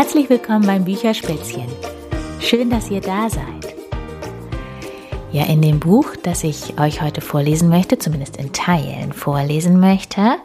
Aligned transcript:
Herzlich 0.00 0.30
willkommen 0.30 0.66
beim 0.66 0.86
Bücherspätzchen. 0.86 1.66
Schön, 2.40 2.70
dass 2.70 2.90
ihr 2.90 3.02
da 3.02 3.28
seid. 3.28 3.74
Ja, 5.30 5.44
in 5.44 5.60
dem 5.60 5.78
Buch, 5.78 6.16
das 6.22 6.42
ich 6.42 6.80
euch 6.80 7.02
heute 7.02 7.20
vorlesen 7.20 7.68
möchte, 7.68 7.98
zumindest 7.98 8.38
in 8.38 8.54
Teilen 8.54 9.12
vorlesen 9.12 9.78
möchte, 9.78 10.38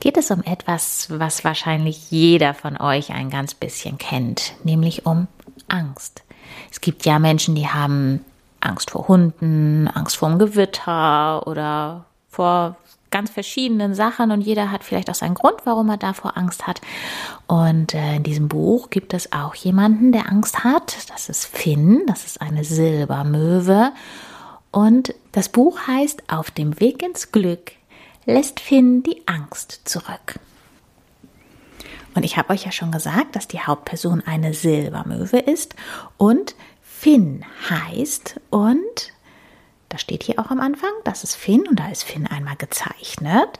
geht 0.00 0.16
es 0.16 0.30
um 0.30 0.42
etwas, 0.42 1.08
was 1.10 1.44
wahrscheinlich 1.44 2.10
jeder 2.10 2.54
von 2.54 2.80
euch 2.80 3.10
ein 3.10 3.28
ganz 3.28 3.52
bisschen 3.52 3.98
kennt, 3.98 4.54
nämlich 4.64 5.04
um 5.04 5.26
Angst. 5.68 6.22
Es 6.70 6.80
gibt 6.80 7.04
ja 7.04 7.18
Menschen, 7.18 7.54
die 7.56 7.68
haben 7.68 8.24
Angst 8.60 8.92
vor 8.92 9.06
Hunden, 9.06 9.86
Angst 9.88 10.16
vor 10.16 10.30
dem 10.30 10.38
Gewitter 10.38 11.46
oder 11.46 12.06
vor 12.30 12.76
ganz 13.10 13.30
verschiedenen 13.30 13.94
Sachen 13.94 14.30
und 14.30 14.40
jeder 14.40 14.70
hat 14.70 14.84
vielleicht 14.84 15.10
auch 15.10 15.14
seinen 15.14 15.34
Grund, 15.34 15.56
warum 15.64 15.88
er 15.88 15.96
davor 15.96 16.36
Angst 16.36 16.66
hat. 16.66 16.80
Und 17.46 17.94
äh, 17.94 18.16
in 18.16 18.22
diesem 18.22 18.48
Buch 18.48 18.90
gibt 18.90 19.14
es 19.14 19.32
auch 19.32 19.54
jemanden, 19.54 20.12
der 20.12 20.28
Angst 20.28 20.64
hat. 20.64 21.10
Das 21.10 21.28
ist 21.28 21.46
Finn, 21.46 22.02
das 22.06 22.24
ist 22.24 22.40
eine 22.40 22.64
Silbermöwe. 22.64 23.92
Und 24.70 25.14
das 25.32 25.48
Buch 25.48 25.86
heißt 25.86 26.24
Auf 26.28 26.50
dem 26.50 26.78
Weg 26.80 27.02
ins 27.02 27.32
Glück 27.32 27.72
lässt 28.26 28.60
Finn 28.60 29.02
die 29.02 29.26
Angst 29.26 29.80
zurück. 29.84 30.38
Und 32.14 32.24
ich 32.24 32.36
habe 32.36 32.52
euch 32.52 32.64
ja 32.64 32.72
schon 32.72 32.92
gesagt, 32.92 33.36
dass 33.36 33.48
die 33.48 33.60
Hauptperson 33.60 34.22
eine 34.26 34.52
Silbermöwe 34.52 35.38
ist 35.38 35.74
und 36.16 36.54
Finn 36.82 37.44
heißt 37.70 38.40
und 38.50 39.12
das 39.88 40.00
steht 40.00 40.22
hier 40.22 40.38
auch 40.38 40.50
am 40.50 40.60
Anfang, 40.60 40.90
das 41.04 41.24
ist 41.24 41.34
Finn 41.34 41.66
und 41.68 41.80
da 41.80 41.88
ist 41.88 42.04
Finn 42.04 42.26
einmal 42.26 42.56
gezeichnet. 42.56 43.58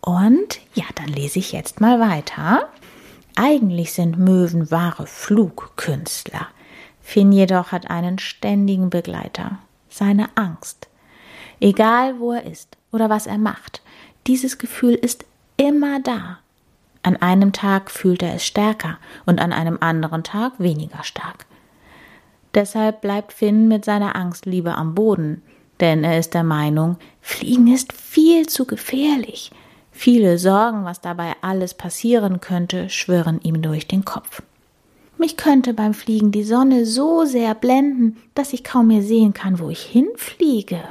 Und 0.00 0.60
ja, 0.74 0.84
dann 0.94 1.08
lese 1.08 1.38
ich 1.38 1.52
jetzt 1.52 1.80
mal 1.80 2.00
weiter. 2.00 2.68
Eigentlich 3.34 3.92
sind 3.92 4.18
Möwen 4.18 4.70
wahre 4.70 5.06
Flugkünstler. 5.06 6.46
Finn 7.02 7.32
jedoch 7.32 7.72
hat 7.72 7.90
einen 7.90 8.18
ständigen 8.18 8.90
Begleiter, 8.90 9.58
seine 9.88 10.28
Angst. 10.36 10.88
Egal 11.60 12.18
wo 12.18 12.32
er 12.32 12.44
ist 12.44 12.76
oder 12.92 13.10
was 13.10 13.26
er 13.26 13.38
macht, 13.38 13.82
dieses 14.26 14.58
Gefühl 14.58 14.94
ist 14.94 15.24
immer 15.56 16.00
da. 16.00 16.38
An 17.02 17.16
einem 17.16 17.52
Tag 17.52 17.90
fühlt 17.90 18.22
er 18.22 18.34
es 18.34 18.44
stärker 18.44 18.98
und 19.26 19.40
an 19.40 19.52
einem 19.52 19.78
anderen 19.80 20.24
Tag 20.24 20.54
weniger 20.58 21.04
stark. 21.04 21.46
Deshalb 22.54 23.00
bleibt 23.02 23.32
Finn 23.32 23.68
mit 23.68 23.84
seiner 23.84 24.16
Angst 24.16 24.46
lieber 24.46 24.76
am 24.76 24.94
Boden, 24.94 25.42
denn 25.80 26.04
er 26.04 26.18
ist 26.18 26.34
der 26.34 26.44
Meinung, 26.44 26.96
Fliegen 27.20 27.72
ist 27.72 27.92
viel 27.92 28.46
zu 28.46 28.64
gefährlich. 28.64 29.50
Viele 29.92 30.38
Sorgen, 30.38 30.84
was 30.84 31.00
dabei 31.00 31.32
alles 31.40 31.74
passieren 31.74 32.40
könnte, 32.40 32.90
schwirren 32.90 33.40
ihm 33.42 33.62
durch 33.62 33.88
den 33.88 34.04
Kopf. 34.04 34.42
Mich 35.18 35.36
könnte 35.36 35.72
beim 35.72 35.94
Fliegen 35.94 36.30
die 36.30 36.44
Sonne 36.44 36.84
so 36.84 37.24
sehr 37.24 37.54
blenden, 37.54 38.18
dass 38.34 38.52
ich 38.52 38.64
kaum 38.64 38.88
mehr 38.88 39.02
sehen 39.02 39.32
kann, 39.32 39.58
wo 39.58 39.70
ich 39.70 39.80
hinfliege. 39.80 40.82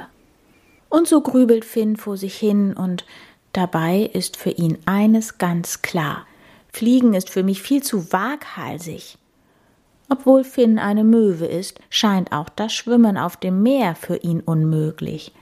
Und 0.88 1.06
so 1.06 1.20
grübelt 1.20 1.64
Finn 1.64 1.96
vor 1.96 2.16
sich 2.16 2.36
hin 2.36 2.72
und 2.72 3.04
dabei 3.52 4.10
ist 4.12 4.36
für 4.36 4.50
ihn 4.50 4.78
eines 4.86 5.38
ganz 5.38 5.82
klar. 5.82 6.26
Fliegen 6.72 7.14
ist 7.14 7.30
für 7.30 7.42
mich 7.42 7.62
viel 7.62 7.82
zu 7.82 8.12
waghalsig. 8.12 9.16
Obwohl 10.08 10.44
Finn 10.44 10.78
eine 10.78 11.04
Möwe 11.04 11.46
ist, 11.46 11.80
scheint 11.90 12.32
auch 12.32 12.48
das 12.48 12.72
Schwimmen 12.72 13.18
auf 13.18 13.36
dem 13.36 13.62
Meer 13.62 13.94
für 13.94 14.16
ihn 14.16 14.40
unmöglich. 14.40 15.32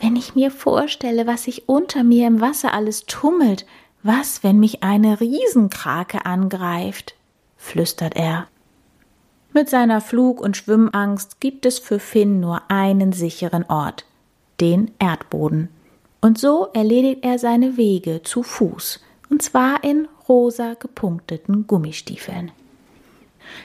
Wenn 0.00 0.16
ich 0.16 0.34
mir 0.34 0.50
vorstelle, 0.50 1.26
was 1.26 1.44
sich 1.44 1.68
unter 1.68 2.04
mir 2.04 2.26
im 2.26 2.40
Wasser 2.40 2.72
alles 2.74 3.06
tummelt, 3.06 3.66
was, 4.02 4.42
wenn 4.42 4.58
mich 4.58 4.82
eine 4.82 5.20
Riesenkrake 5.20 6.24
angreift? 6.24 7.14
flüstert 7.56 8.16
er. 8.16 8.48
Mit 9.52 9.68
seiner 9.68 10.00
Flug- 10.00 10.40
und 10.40 10.56
Schwimmangst 10.56 11.40
gibt 11.40 11.66
es 11.66 11.78
für 11.78 11.98
Finn 11.98 12.40
nur 12.40 12.62
einen 12.68 13.12
sicheren 13.12 13.64
Ort, 13.64 14.06
den 14.60 14.92
Erdboden. 14.98 15.68
Und 16.22 16.38
so 16.38 16.68
erledigt 16.72 17.24
er 17.24 17.38
seine 17.38 17.76
Wege 17.76 18.22
zu 18.22 18.42
Fuß, 18.42 19.00
und 19.28 19.42
zwar 19.42 19.82
in 19.84 20.06
rosa 20.28 20.74
gepunkteten 20.74 21.66
Gummistiefeln. 21.66 22.52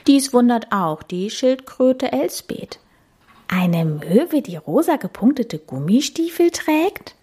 Dies 0.06 0.32
wundert 0.32 0.72
auch 0.72 1.02
die 1.02 1.30
Schildkröte 1.30 2.12
Elsbeth. 2.12 2.78
Eine 3.48 3.84
Möwe, 3.84 4.42
die 4.42 4.56
rosa 4.56 4.96
gepunktete 4.96 5.58
Gummistiefel 5.58 6.50
trägt? 6.50 7.14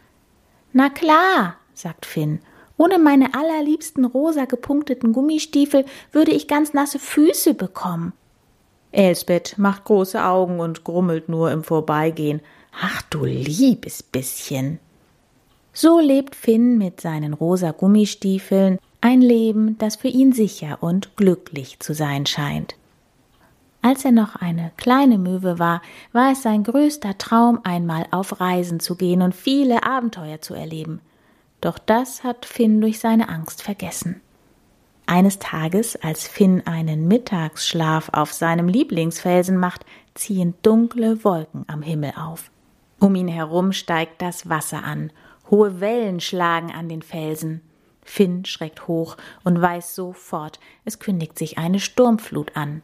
Na 0.72 0.90
klar, 0.90 1.58
sagt 1.74 2.06
Finn. 2.06 2.40
Ohne 2.78 2.98
meine 2.98 3.34
allerliebsten 3.36 4.06
rosa 4.06 4.46
gepunkteten 4.46 5.14
Gummistiefel 5.14 5.86
würde 6.12 6.32
ich 6.32 6.48
ganz 6.48 6.74
nasse 6.74 7.00
Füße 7.00 7.54
bekommen. 7.54 8.14
Elsbeth 8.92 9.58
macht 9.58 9.86
große 9.86 10.24
Augen 10.24 10.60
und 10.60 10.84
grummelt 10.84 11.30
nur 11.30 11.52
im 11.52 11.64
Vorbeigehen. 11.64 12.42
Ach 12.80 13.02
du 13.04 13.26
liebes 13.26 14.02
bisschen. 14.04 14.80
So 15.74 16.00
lebt 16.00 16.36
Finn 16.36 16.78
mit 16.78 17.02
seinen 17.02 17.34
rosa 17.34 17.72
Gummistiefeln 17.72 18.80
ein 19.04 19.20
Leben, 19.22 19.78
das 19.80 19.98
für 19.98 20.08
ihn 20.08 20.32
sicher 20.32 20.78
und 20.80 21.18
glücklich 21.18 21.82
zu 21.82 21.94
sein 21.94 22.26
scheint. 22.26 22.76
Als 23.82 24.06
er 24.06 24.14
noch 24.14 24.38
eine 24.38 24.72
kleine 24.78 25.18
Möwe 25.18 25.60
war, 25.60 25.82
war 26.14 26.32
es 26.32 26.42
sein 26.42 26.64
größter 26.64 27.18
Traum, 27.18 27.60
einmal 27.66 28.06
auf 28.12 28.40
Reisen 28.40 28.80
zu 28.80 28.96
gehen 28.96 29.22
und 29.22 29.36
viele 29.36 29.84
Abenteuer 29.84 30.40
zu 30.40 30.54
erleben. 30.54 31.02
Doch 31.60 31.78
das 31.80 32.24
hat 32.24 32.46
Finn 32.46 32.80
durch 32.80 33.00
seine 33.00 33.28
Angst 33.28 33.62
vergessen. 33.62 34.22
Eines 35.06 35.38
Tages, 35.38 35.98
als 35.98 36.26
Finn 36.26 36.66
einen 36.66 37.10
Mittagsschlaf 37.10 38.08
auf 38.14 38.32
seinem 38.32 38.70
Lieblingsfelsen 38.70 39.58
macht, 39.58 39.86
ziehen 40.14 40.54
dunkle 40.62 41.26
Wolken 41.26 41.66
am 41.68 41.82
Himmel 41.82 42.14
auf. 42.16 42.52
Um 43.02 43.16
ihn 43.16 43.28
herum 43.28 43.74
steigt 43.74 44.22
das 44.22 44.48
Wasser 44.48 44.86
an, 44.86 45.12
hohe 45.52 45.82
Wellen 45.82 46.22
schlagen 46.22 46.72
an 46.72 46.88
den 46.88 47.02
Felsen. 47.02 47.60
Finn 48.04 48.46
schreckt 48.46 48.88
hoch 48.88 49.18
und 49.44 49.62
weiß 49.62 49.96
sofort, 49.96 50.60
es 50.86 51.00
kündigt 51.00 51.38
sich 51.38 51.58
eine 51.58 51.80
Sturmflut 51.80 52.56
an. 52.56 52.82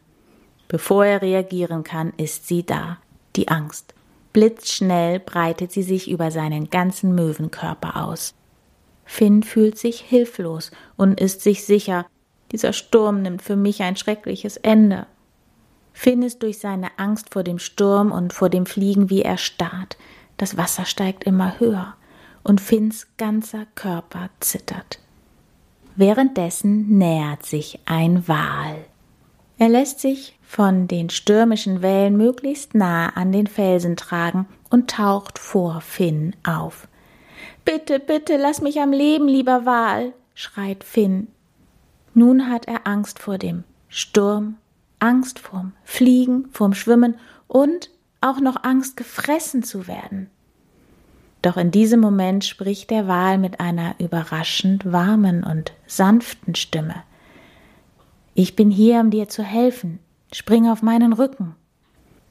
Bevor 0.68 1.06
er 1.06 1.22
reagieren 1.22 1.84
kann, 1.84 2.14
ist 2.18 2.48
sie 2.48 2.66
da, 2.66 2.98
die 3.36 3.48
Angst. 3.48 3.94
Blitzschnell 4.34 5.20
breitet 5.20 5.72
sie 5.72 5.84
sich 5.84 6.10
über 6.10 6.32
seinen 6.32 6.70
ganzen 6.70 7.16
Möwenkörper 7.16 8.06
aus. 8.06 8.36
Finn 9.06 9.42
fühlt 9.42 9.78
sich 9.78 10.02
hilflos 10.02 10.72
und 10.96 11.20
ist 11.20 11.42
sich 11.42 11.66
sicher, 11.66 12.06
dieser 12.52 12.74
Sturm 12.74 13.22
nimmt 13.22 13.42
für 13.42 13.56
mich 13.56 13.82
ein 13.82 13.96
schreckliches 13.96 14.58
Ende. 14.58 15.08
Finn 15.94 16.22
ist 16.22 16.44
durch 16.44 16.60
seine 16.60 16.98
Angst 16.98 17.32
vor 17.34 17.44
dem 17.44 17.60
Sturm 17.60 18.12
und 18.12 18.34
vor 18.34 18.50
dem 18.50 18.66
Fliegen 18.66 19.10
wie 19.10 19.24
erstarrt. 19.24 19.98
Das 20.38 20.58
Wasser 20.58 20.86
steigt 20.86 21.24
immer 21.24 21.60
höher 21.60 21.96
und 22.44 22.62
Finns 22.62 23.08
ganzer 23.18 23.66
Körper 23.76 24.30
zittert. 24.40 25.00
Währenddessen 26.00 26.98
nähert 26.98 27.46
sich 27.46 27.78
ein 27.84 28.26
Wal. 28.30 28.86
Er 29.58 29.68
lässt 29.68 30.00
sich 30.00 30.40
von 30.42 30.88
den 30.88 31.10
stürmischen 31.10 31.82
Wellen 31.82 32.16
möglichst 32.16 32.74
nah 32.74 33.10
an 33.10 33.34
den 33.34 33.48
Felsen 33.48 33.98
tragen 33.98 34.48
und 34.70 34.90
taucht 34.90 35.38
vor 35.38 35.82
Finn 35.82 36.38
auf. 36.48 36.88
Bitte, 37.66 38.00
bitte, 38.00 38.38
lass 38.38 38.62
mich 38.62 38.80
am 38.80 38.94
Leben, 38.94 39.28
lieber 39.28 39.66
Wal, 39.66 40.14
schreit 40.36 40.86
Finn. 40.86 41.28
Nun 42.14 42.50
hat 42.50 42.66
er 42.70 42.88
Angst 42.88 43.20
vor 43.20 43.38
dem 43.38 43.66
Sturm, 43.90 44.56
Angst 45.00 45.38
vorm 45.38 45.74
Fliegen, 45.84 46.48
vorm 46.54 46.76
Schwimmen 46.76 47.16
und 47.50 47.90
auch 48.22 48.40
noch 48.40 48.64
Angst, 48.64 48.96
gefressen 48.96 49.64
zu 49.64 49.86
werden. 49.86 50.30
Doch 51.42 51.58
in 51.58 51.72
diesem 51.72 52.00
Moment 52.00 52.44
spricht 52.44 52.90
der 52.90 53.08
Wal 53.08 53.38
mit 53.38 53.60
einer 53.60 53.96
überraschend 54.00 54.92
warmen 54.92 55.44
und 55.44 55.72
sanften 55.88 56.56
Stimme. 56.56 56.96
Ich 58.34 58.56
bin 58.56 58.72
hier, 58.72 59.00
um 59.00 59.10
dir 59.10 59.30
zu 59.30 59.44
helfen. 59.44 60.00
Spring 60.34 60.70
auf 60.70 60.82
meinen 60.82 61.14
Rücken. 61.14 61.56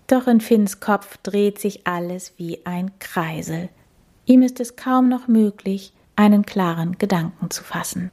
Doch 0.06 0.26
in 0.26 0.40
Finns 0.40 0.80
Kopf 0.80 1.18
dreht 1.18 1.58
sich 1.58 1.86
alles 1.86 2.34
wie 2.36 2.64
ein 2.64 2.98
Kreisel. 2.98 3.68
Ihm 4.26 4.42
ist 4.42 4.60
es 4.60 4.76
kaum 4.76 5.08
noch 5.08 5.26
möglich, 5.28 5.92
einen 6.16 6.44
klaren 6.44 6.98
Gedanken 6.98 7.50
zu 7.50 7.62
fassen. 7.62 8.10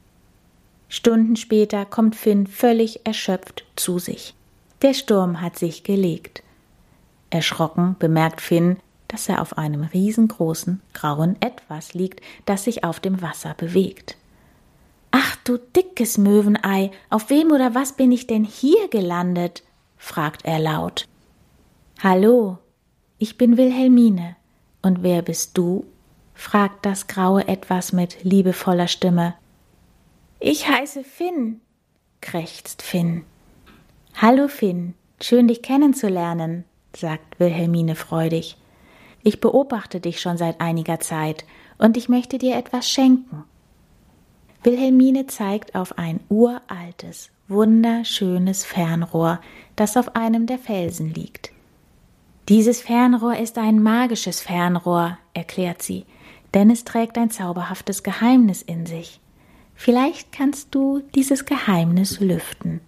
Stunden 0.88 1.36
später 1.36 1.84
kommt 1.84 2.16
Finn 2.16 2.46
völlig 2.46 3.04
erschöpft 3.04 3.64
zu 3.76 3.98
sich. 3.98 4.34
Der 4.82 4.94
Sturm 4.94 5.40
hat 5.40 5.58
sich 5.58 5.82
gelegt. 5.82 6.42
Erschrocken 7.30 7.96
bemerkt 7.98 8.40
Finn, 8.40 8.76
dass 9.08 9.28
er 9.28 9.40
auf 9.40 9.58
einem 9.58 9.82
riesengroßen 9.82 10.80
grauen 10.92 11.36
Etwas 11.40 11.94
liegt, 11.94 12.20
das 12.44 12.64
sich 12.64 12.84
auf 12.84 13.00
dem 13.00 13.22
Wasser 13.22 13.54
bewegt. 13.54 14.16
Ach 15.10 15.36
du 15.44 15.58
dickes 15.58 16.18
Möwenei, 16.18 16.90
auf 17.10 17.30
wem 17.30 17.50
oder 17.50 17.74
was 17.74 17.92
bin 17.92 18.12
ich 18.12 18.26
denn 18.26 18.44
hier 18.44 18.88
gelandet? 18.88 19.62
fragt 19.96 20.44
er 20.44 20.58
laut. 20.58 21.08
Hallo, 22.02 22.58
ich 23.18 23.38
bin 23.38 23.56
Wilhelmine. 23.56 24.36
Und 24.82 25.02
wer 25.02 25.22
bist 25.22 25.56
du? 25.56 25.86
fragt 26.34 26.84
das 26.84 27.06
graue 27.06 27.48
Etwas 27.48 27.92
mit 27.92 28.22
liebevoller 28.22 28.88
Stimme. 28.88 29.34
Ich 30.38 30.68
heiße 30.68 31.02
Finn, 31.02 31.62
krächzt 32.20 32.82
Finn. 32.82 33.24
Hallo 34.14 34.48
Finn, 34.48 34.94
schön 35.20 35.48
dich 35.48 35.62
kennenzulernen, 35.62 36.64
sagt 36.94 37.40
Wilhelmine 37.40 37.94
freudig. 37.94 38.58
Ich 39.26 39.40
beobachte 39.40 39.98
dich 39.98 40.20
schon 40.20 40.36
seit 40.38 40.60
einiger 40.60 41.00
Zeit 41.00 41.44
und 41.78 41.96
ich 41.96 42.08
möchte 42.08 42.38
dir 42.38 42.54
etwas 42.54 42.88
schenken. 42.88 43.42
Wilhelmine 44.62 45.26
zeigt 45.26 45.74
auf 45.74 45.98
ein 45.98 46.20
uraltes, 46.28 47.30
wunderschönes 47.48 48.64
Fernrohr, 48.64 49.40
das 49.74 49.96
auf 49.96 50.14
einem 50.14 50.46
der 50.46 50.60
Felsen 50.60 51.12
liegt. 51.12 51.50
Dieses 52.48 52.80
Fernrohr 52.80 53.36
ist 53.36 53.58
ein 53.58 53.82
magisches 53.82 54.40
Fernrohr, 54.40 55.18
erklärt 55.34 55.82
sie, 55.82 56.04
denn 56.54 56.70
es 56.70 56.84
trägt 56.84 57.18
ein 57.18 57.30
zauberhaftes 57.30 58.04
Geheimnis 58.04 58.62
in 58.62 58.86
sich. 58.86 59.18
Vielleicht 59.74 60.30
kannst 60.30 60.72
du 60.72 61.02
dieses 61.16 61.46
Geheimnis 61.46 62.20
lüften. 62.20 62.80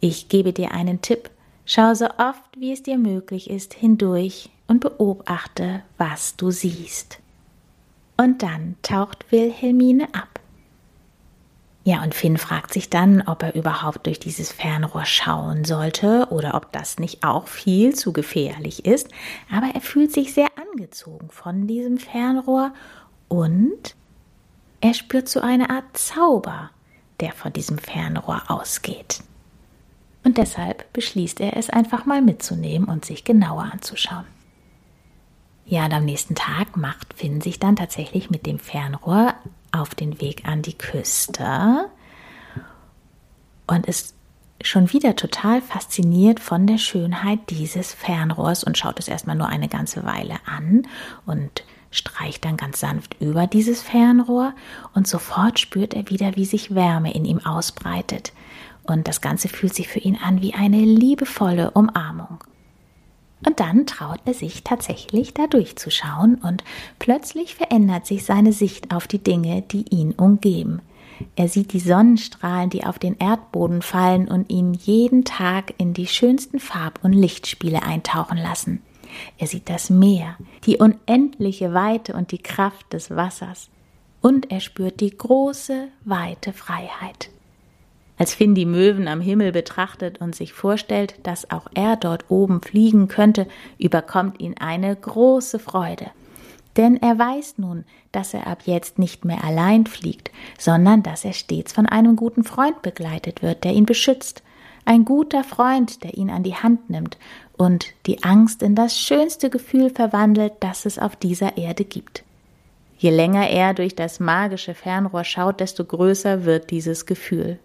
Ich 0.00 0.28
gebe 0.28 0.52
dir 0.52 0.72
einen 0.72 1.00
Tipp. 1.00 1.30
Schau 1.66 1.94
so 1.94 2.06
oft, 2.18 2.42
wie 2.58 2.72
es 2.72 2.82
dir 2.82 2.98
möglich 2.98 3.48
ist, 3.48 3.74
hindurch 3.74 4.50
und 4.66 4.80
beobachte, 4.80 5.82
was 5.96 6.36
du 6.36 6.50
siehst. 6.50 7.18
Und 8.16 8.42
dann 8.42 8.76
taucht 8.82 9.30
Wilhelmine 9.32 10.14
ab. 10.14 10.40
Ja, 11.86 12.02
und 12.02 12.14
Finn 12.14 12.38
fragt 12.38 12.72
sich 12.72 12.88
dann, 12.88 13.22
ob 13.26 13.42
er 13.42 13.54
überhaupt 13.54 14.06
durch 14.06 14.18
dieses 14.18 14.52
Fernrohr 14.52 15.04
schauen 15.04 15.64
sollte 15.64 16.28
oder 16.30 16.54
ob 16.54 16.72
das 16.72 16.98
nicht 16.98 17.24
auch 17.24 17.46
viel 17.46 17.94
zu 17.94 18.12
gefährlich 18.12 18.86
ist. 18.86 19.08
Aber 19.54 19.66
er 19.74 19.82
fühlt 19.82 20.12
sich 20.12 20.32
sehr 20.32 20.48
angezogen 20.56 21.28
von 21.30 21.66
diesem 21.66 21.98
Fernrohr 21.98 22.72
und 23.28 23.94
er 24.80 24.94
spürt 24.94 25.28
so 25.28 25.40
eine 25.40 25.68
Art 25.68 25.96
Zauber, 25.96 26.70
der 27.20 27.32
von 27.32 27.52
diesem 27.52 27.76
Fernrohr 27.76 28.42
ausgeht. 28.48 29.22
Und 30.24 30.38
deshalb 30.38 30.90
beschließt 30.92 31.40
er 31.40 31.56
es 31.56 31.70
einfach 31.70 32.06
mal 32.06 32.22
mitzunehmen 32.22 32.88
und 32.88 33.04
sich 33.04 33.24
genauer 33.24 33.68
anzuschauen. 33.72 34.24
Ja, 35.66 35.86
und 35.86 35.92
am 35.92 36.04
nächsten 36.04 36.34
Tag 36.34 36.76
macht 36.76 37.14
Finn 37.14 37.40
sich 37.40 37.58
dann 37.58 37.76
tatsächlich 37.76 38.30
mit 38.30 38.46
dem 38.46 38.58
Fernrohr 38.58 39.34
auf 39.72 39.94
den 39.94 40.20
Weg 40.20 40.46
an 40.46 40.62
die 40.62 40.76
Küste 40.76 41.90
und 43.66 43.86
ist 43.86 44.14
schon 44.62 44.92
wieder 44.92 45.16
total 45.16 45.60
fasziniert 45.60 46.40
von 46.40 46.66
der 46.66 46.78
Schönheit 46.78 47.38
dieses 47.50 47.92
Fernrohrs 47.92 48.64
und 48.64 48.78
schaut 48.78 48.98
es 48.98 49.08
erstmal 49.08 49.36
nur 49.36 49.48
eine 49.48 49.68
ganze 49.68 50.04
Weile 50.04 50.36
an 50.46 50.86
und 51.26 51.64
streicht 51.90 52.44
dann 52.44 52.56
ganz 52.56 52.80
sanft 52.80 53.16
über 53.20 53.46
dieses 53.46 53.82
Fernrohr 53.82 54.52
und 54.94 55.06
sofort 55.06 55.60
spürt 55.60 55.94
er 55.94 56.08
wieder, 56.10 56.36
wie 56.36 56.44
sich 56.44 56.74
Wärme 56.74 57.14
in 57.14 57.24
ihm 57.24 57.44
ausbreitet. 57.44 58.32
Und 58.84 59.08
das 59.08 59.20
Ganze 59.20 59.48
fühlt 59.48 59.74
sich 59.74 59.88
für 59.88 59.98
ihn 59.98 60.18
an 60.22 60.42
wie 60.42 60.54
eine 60.54 60.80
liebevolle 60.80 61.70
Umarmung. 61.72 62.44
Und 63.46 63.60
dann 63.60 63.86
traut 63.86 64.20
er 64.24 64.34
sich 64.34 64.64
tatsächlich 64.64 65.34
da 65.34 65.46
durchzuschauen 65.46 66.36
und 66.36 66.64
plötzlich 66.98 67.54
verändert 67.54 68.06
sich 68.06 68.24
seine 68.24 68.52
Sicht 68.52 68.94
auf 68.94 69.06
die 69.06 69.18
Dinge, 69.18 69.62
die 69.62 69.84
ihn 69.90 70.12
umgeben. 70.12 70.80
Er 71.36 71.48
sieht 71.48 71.72
die 71.72 71.80
Sonnenstrahlen, 71.80 72.70
die 72.70 72.84
auf 72.84 72.98
den 72.98 73.16
Erdboden 73.18 73.82
fallen 73.82 74.28
und 74.28 74.50
ihn 74.50 74.74
jeden 74.74 75.24
Tag 75.24 75.74
in 75.78 75.94
die 75.94 76.06
schönsten 76.06 76.58
Farb- 76.58 77.00
und 77.02 77.12
Lichtspiele 77.12 77.82
eintauchen 77.82 78.38
lassen. 78.38 78.82
Er 79.38 79.46
sieht 79.46 79.68
das 79.68 79.90
Meer, 79.90 80.36
die 80.66 80.78
unendliche 80.78 81.72
Weite 81.72 82.14
und 82.14 82.32
die 82.32 82.38
Kraft 82.38 82.92
des 82.92 83.10
Wassers. 83.10 83.68
Und 84.20 84.50
er 84.50 84.60
spürt 84.60 85.00
die 85.00 85.16
große, 85.16 85.88
weite 86.04 86.52
Freiheit. 86.52 87.30
Als 88.16 88.34
Finn 88.34 88.54
die 88.54 88.66
Möwen 88.66 89.08
am 89.08 89.20
Himmel 89.20 89.50
betrachtet 89.50 90.20
und 90.20 90.36
sich 90.36 90.52
vorstellt, 90.52 91.16
dass 91.24 91.50
auch 91.50 91.66
er 91.74 91.96
dort 91.96 92.30
oben 92.30 92.62
fliegen 92.62 93.08
könnte, 93.08 93.48
überkommt 93.78 94.40
ihn 94.40 94.56
eine 94.58 94.94
große 94.94 95.58
Freude. 95.58 96.06
Denn 96.76 96.96
er 96.96 97.18
weiß 97.18 97.58
nun, 97.58 97.84
dass 98.12 98.34
er 98.34 98.46
ab 98.46 98.62
jetzt 98.66 98.98
nicht 98.98 99.24
mehr 99.24 99.44
allein 99.44 99.86
fliegt, 99.86 100.30
sondern 100.58 101.02
dass 101.02 101.24
er 101.24 101.32
stets 101.32 101.72
von 101.72 101.86
einem 101.86 102.16
guten 102.16 102.44
Freund 102.44 102.82
begleitet 102.82 103.42
wird, 103.42 103.64
der 103.64 103.72
ihn 103.72 103.86
beschützt. 103.86 104.42
Ein 104.84 105.04
guter 105.04 105.44
Freund, 105.44 106.04
der 106.04 106.14
ihn 106.14 106.30
an 106.30 106.42
die 106.42 106.56
Hand 106.56 106.90
nimmt 106.90 107.16
und 107.56 107.86
die 108.06 108.22
Angst 108.22 108.62
in 108.62 108.74
das 108.74 108.98
schönste 108.98 109.50
Gefühl 109.50 109.90
verwandelt, 109.90 110.52
das 110.60 110.84
es 110.84 110.98
auf 110.98 111.16
dieser 111.16 111.56
Erde 111.56 111.84
gibt. 111.84 112.22
Je 112.98 113.10
länger 113.10 113.48
er 113.48 113.74
durch 113.74 113.94
das 113.94 114.20
magische 114.20 114.74
Fernrohr 114.74 115.24
schaut, 115.24 115.60
desto 115.60 115.84
größer 115.84 116.44
wird 116.44 116.70
dieses 116.70 117.06
Gefühl. 117.06 117.58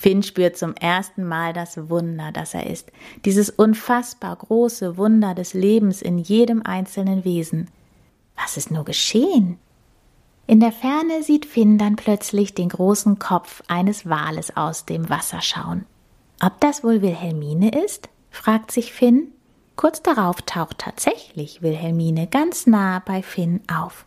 Finn 0.00 0.22
spürt 0.22 0.56
zum 0.56 0.74
ersten 0.76 1.28
Mal 1.28 1.52
das 1.52 1.90
Wunder, 1.90 2.32
das 2.32 2.54
er 2.54 2.66
ist, 2.66 2.90
dieses 3.26 3.50
unfassbar 3.50 4.34
große 4.34 4.96
Wunder 4.96 5.34
des 5.34 5.52
Lebens 5.52 6.00
in 6.00 6.16
jedem 6.16 6.62
einzelnen 6.64 7.26
Wesen. 7.26 7.68
Was 8.34 8.56
ist 8.56 8.70
nur 8.70 8.86
geschehen? 8.86 9.58
In 10.46 10.58
der 10.58 10.72
Ferne 10.72 11.22
sieht 11.22 11.44
Finn 11.44 11.76
dann 11.76 11.96
plötzlich 11.96 12.54
den 12.54 12.70
großen 12.70 13.18
Kopf 13.18 13.62
eines 13.68 14.08
Wales 14.08 14.56
aus 14.56 14.86
dem 14.86 15.10
Wasser 15.10 15.42
schauen. 15.42 15.84
Ob 16.42 16.58
das 16.60 16.82
wohl 16.82 17.02
Wilhelmine 17.02 17.84
ist? 17.84 18.08
fragt 18.30 18.70
sich 18.70 18.94
Finn. 18.94 19.32
Kurz 19.76 20.00
darauf 20.02 20.40
taucht 20.40 20.78
tatsächlich 20.78 21.60
Wilhelmine 21.60 22.26
ganz 22.26 22.66
nah 22.66 23.00
bei 23.00 23.22
Finn 23.22 23.60
auf. 23.70 24.06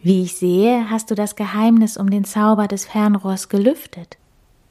Wie 0.00 0.24
ich 0.24 0.34
sehe, 0.34 0.90
hast 0.90 1.12
du 1.12 1.14
das 1.14 1.36
Geheimnis 1.36 1.96
um 1.96 2.10
den 2.10 2.24
Zauber 2.24 2.66
des 2.66 2.86
Fernrohrs 2.86 3.48
gelüftet. 3.48 4.18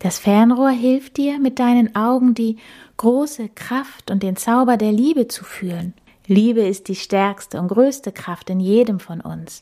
Das 0.01 0.17
Fernrohr 0.17 0.71
hilft 0.71 1.17
dir, 1.17 1.37
mit 1.37 1.59
deinen 1.59 1.95
Augen 1.95 2.33
die 2.33 2.57
große 2.97 3.49
Kraft 3.49 4.09
und 4.09 4.23
den 4.23 4.35
Zauber 4.35 4.75
der 4.75 4.91
Liebe 4.91 5.27
zu 5.27 5.43
fühlen. 5.43 5.93
Liebe 6.25 6.61
ist 6.61 6.87
die 6.87 6.95
stärkste 6.95 7.59
und 7.59 7.67
größte 7.67 8.11
Kraft 8.11 8.49
in 8.49 8.59
jedem 8.59 8.99
von 8.99 9.21
uns. 9.21 9.61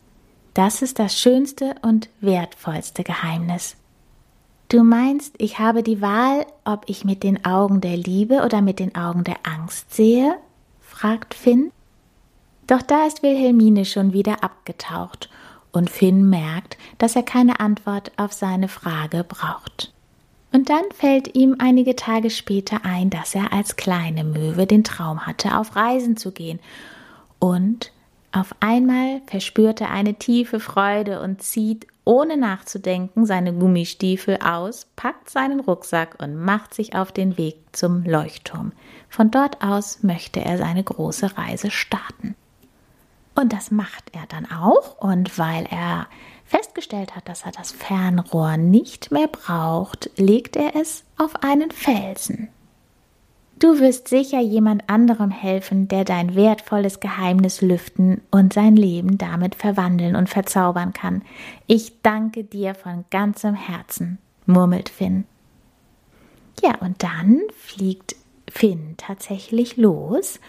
Das 0.54 0.82
ist 0.82 0.98
das 0.98 1.20
schönste 1.20 1.76
und 1.82 2.10
wertvollste 2.22 3.04
Geheimnis. 3.04 3.76
Du 4.70 4.84
meinst, 4.84 5.36
ich 5.40 5.60
habe 5.60 5.84
die 5.84 6.02
Wahl, 6.02 6.46
ob 6.64 6.84
ich 6.88 7.04
mit 7.04 7.24
den 7.24 7.44
Augen 7.44 7.82
der 7.82 7.98
Liebe 7.98 8.46
oder 8.46 8.62
mit 8.62 8.80
den 8.80 8.96
Augen 8.96 9.26
der 9.26 9.40
Angst 9.44 9.94
sehe? 9.94 10.36
fragt 10.80 11.34
Finn. 11.34 11.72
Doch 12.66 12.82
da 12.82 13.08
ist 13.08 13.24
Wilhelmine 13.24 13.84
schon 13.84 14.14
wieder 14.14 14.42
abgetaucht, 14.42 15.30
und 15.74 15.90
Finn 15.90 16.30
merkt, 16.30 16.78
dass 16.98 17.18
er 17.18 17.24
keine 17.24 17.60
Antwort 17.60 18.14
auf 18.16 18.32
seine 18.32 18.70
Frage 18.70 19.26
braucht. 19.26 19.92
Und 20.52 20.70
dann 20.70 20.84
fällt 20.94 21.36
ihm 21.36 21.56
einige 21.60 21.96
Tage 21.96 22.30
später 22.30 22.84
ein, 22.84 23.10
dass 23.10 23.36
er 23.36 23.54
als 23.54 23.76
kleine 23.76 24.24
Möwe 24.24 24.66
den 24.66 24.84
Traum 24.84 25.26
hatte, 25.28 25.58
auf 25.58 25.76
Reisen 25.76 26.18
zu 26.18 26.32
gehen. 26.32 26.60
Und 27.38 27.92
auf 28.32 28.56
einmal 28.60 29.22
verspürt 29.28 29.82
er 29.82 29.92
eine 29.92 30.16
tiefe 30.16 30.60
Freude 30.60 31.22
und 31.22 31.42
zieht, 31.42 31.88
ohne 32.04 32.38
nachzudenken, 32.38 33.28
seine 33.28 33.54
Gummistiefel 33.54 34.40
aus, 34.44 34.88
packt 34.96 35.30
seinen 35.30 35.60
Rucksack 35.60 36.16
und 36.20 36.36
macht 36.36 36.74
sich 36.74 36.96
auf 36.96 37.12
den 37.12 37.38
Weg 37.38 37.58
zum 37.72 38.04
Leuchtturm. 38.04 38.72
Von 39.10 39.30
dort 39.30 39.62
aus 39.64 40.02
möchte 40.02 40.44
er 40.44 40.58
seine 40.58 40.84
große 40.84 41.38
Reise 41.38 41.70
starten. 41.70 42.36
Und 43.36 43.54
das 43.54 43.70
macht 43.70 44.12
er 44.14 44.26
dann 44.28 44.52
auch, 44.52 44.98
und 45.00 45.38
weil 45.38 45.68
er 45.70 46.08
festgestellt 46.50 47.16
hat, 47.16 47.30
dass 47.30 47.44
er 47.44 47.52
das 47.52 47.72
Fernrohr 47.72 48.58
nicht 48.58 49.12
mehr 49.12 49.28
braucht, 49.28 50.10
legt 50.18 50.56
er 50.56 50.76
es 50.76 51.04
auf 51.18 51.44
einen 51.44 51.70
Felsen. 51.70 52.50
Du 53.60 53.80
wirst 53.80 54.08
sicher 54.08 54.40
jemand 54.40 54.90
anderem 54.90 55.32
helfen, 55.32 55.88
der 55.90 56.06
dein 56.06 56.34
wertvolles 56.34 57.02
Geheimnis 57.02 57.62
lüften 57.62 58.22
und 58.32 58.54
sein 58.54 58.76
Leben 58.76 59.18
damit 59.18 59.54
verwandeln 59.54 60.16
und 60.16 60.30
verzaubern 60.30 60.94
kann. 60.94 61.24
Ich 61.68 62.02
danke 62.02 62.46
dir 62.46 62.74
von 62.74 63.06
ganzem 63.12 63.54
Herzen, 63.54 64.18
murmelt 64.46 64.90
Finn. 64.90 65.26
Ja, 66.64 66.76
und 66.80 67.04
dann 67.04 67.42
fliegt 67.56 68.16
Finn 68.50 68.96
tatsächlich 68.98 69.78
los 69.78 70.40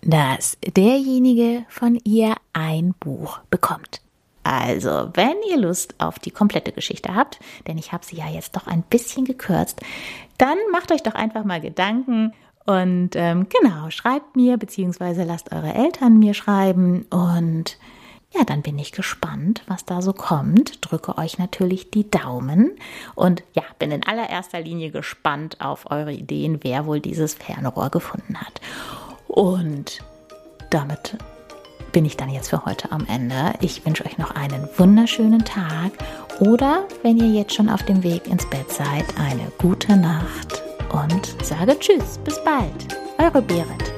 dass 0.00 0.58
derjenige 0.66 1.64
von 1.68 1.94
ihr 2.02 2.34
ein 2.52 2.92
Buch 2.98 3.38
bekommt. 3.50 4.02
Also, 4.44 5.10
wenn 5.14 5.36
ihr 5.48 5.58
Lust 5.58 5.94
auf 5.98 6.18
die 6.18 6.30
komplette 6.30 6.72
Geschichte 6.72 7.14
habt, 7.14 7.38
denn 7.66 7.78
ich 7.78 7.92
habe 7.92 8.04
sie 8.04 8.16
ja 8.16 8.28
jetzt 8.28 8.56
doch 8.56 8.66
ein 8.66 8.82
bisschen 8.82 9.24
gekürzt, 9.24 9.80
dann 10.38 10.58
macht 10.72 10.90
euch 10.90 11.02
doch 11.02 11.14
einfach 11.14 11.44
mal 11.44 11.60
Gedanken 11.60 12.32
und 12.64 13.10
ähm, 13.14 13.46
genau, 13.48 13.90
schreibt 13.90 14.36
mir, 14.36 14.56
beziehungsweise 14.56 15.24
lasst 15.24 15.52
eure 15.52 15.74
Eltern 15.74 16.18
mir 16.18 16.34
schreiben 16.34 17.06
und 17.10 17.78
ja, 18.34 18.44
dann 18.44 18.62
bin 18.62 18.78
ich 18.78 18.92
gespannt, 18.92 19.62
was 19.66 19.84
da 19.84 20.00
so 20.00 20.14
kommt. 20.14 20.78
Drücke 20.80 21.18
euch 21.18 21.38
natürlich 21.38 21.90
die 21.90 22.10
Daumen 22.10 22.72
und 23.14 23.42
ja, 23.52 23.62
bin 23.78 23.90
in 23.90 24.06
allererster 24.06 24.60
Linie 24.60 24.90
gespannt 24.90 25.60
auf 25.60 25.90
eure 25.90 26.12
Ideen, 26.12 26.60
wer 26.62 26.86
wohl 26.86 27.00
dieses 27.00 27.34
Fernrohr 27.34 27.90
gefunden 27.90 28.40
hat. 28.40 28.60
Und 29.28 30.02
damit 30.70 31.18
bin 31.92 32.04
ich 32.04 32.16
dann 32.16 32.30
jetzt 32.30 32.48
für 32.48 32.64
heute 32.64 32.90
am 32.90 33.06
Ende. 33.06 33.52
Ich 33.60 33.84
wünsche 33.84 34.04
euch 34.04 34.18
noch 34.18 34.34
einen 34.34 34.68
wunderschönen 34.76 35.44
Tag 35.44 35.92
oder, 36.40 36.88
wenn 37.02 37.18
ihr 37.18 37.28
jetzt 37.28 37.54
schon 37.54 37.68
auf 37.68 37.82
dem 37.84 38.02
Weg 38.02 38.26
ins 38.26 38.48
Bett 38.48 38.70
seid, 38.70 39.04
eine 39.18 39.52
gute 39.58 39.96
Nacht 39.96 40.62
und 40.90 41.36
sage 41.44 41.78
Tschüss, 41.78 42.18
bis 42.24 42.42
bald. 42.42 42.96
Eure 43.18 43.42
Berit. 43.42 43.91